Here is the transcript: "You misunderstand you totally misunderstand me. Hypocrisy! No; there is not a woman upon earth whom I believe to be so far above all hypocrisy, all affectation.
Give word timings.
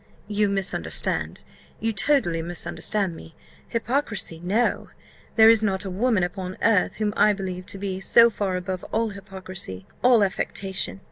"You 0.27 0.49
misunderstand 0.49 1.43
you 1.79 1.93
totally 1.93 2.41
misunderstand 2.41 3.15
me. 3.15 3.35
Hypocrisy! 3.67 4.41
No; 4.43 4.89
there 5.35 5.47
is 5.47 5.61
not 5.61 5.85
a 5.85 5.91
woman 5.91 6.23
upon 6.23 6.57
earth 6.63 6.95
whom 6.95 7.13
I 7.15 7.33
believe 7.33 7.67
to 7.67 7.77
be 7.77 7.99
so 7.99 8.31
far 8.31 8.55
above 8.55 8.83
all 8.91 9.09
hypocrisy, 9.09 9.85
all 10.01 10.23
affectation. 10.23 10.99